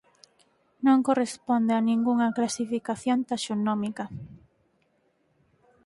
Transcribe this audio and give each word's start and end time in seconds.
Non 0.85 1.05
corresponde 1.07 1.71
a 1.75 1.85
ningunha 1.89 2.27
clasificación 2.37 3.19
taxonómica. 3.29 4.05